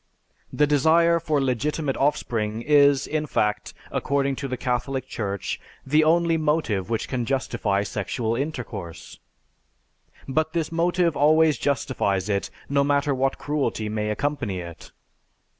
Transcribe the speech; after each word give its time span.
The 0.51 0.65
desire 0.65 1.19
for 1.19 1.39
legitimate 1.39 1.95
offspring 1.95 2.63
is, 2.63 3.05
in 3.05 3.27
fact, 3.27 3.75
according 3.91 4.35
to 4.37 4.47
the 4.47 4.57
Catholic 4.57 5.07
Church, 5.07 5.61
the 5.85 6.03
only 6.03 6.37
motive 6.37 6.89
which 6.89 7.07
can 7.07 7.23
justify 7.23 7.83
sexual 7.83 8.35
intercourse. 8.35 9.19
But 10.27 10.53
this 10.53 10.71
motive 10.71 11.15
always 11.15 11.59
justifies 11.59 12.29
it, 12.29 12.49
no 12.67 12.83
matter 12.83 13.13
what 13.13 13.37
cruelty 13.37 13.89
may 13.89 14.09
accompany 14.09 14.59
it. 14.59 14.91